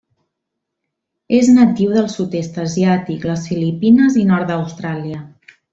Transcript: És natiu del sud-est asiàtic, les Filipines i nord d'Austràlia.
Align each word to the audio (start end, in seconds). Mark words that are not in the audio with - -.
És 1.41 1.51
natiu 1.59 1.93
del 1.97 2.09
sud-est 2.15 2.59
asiàtic, 2.65 3.31
les 3.33 3.47
Filipines 3.53 4.21
i 4.25 4.29
nord 4.35 4.53
d'Austràlia. 4.53 5.27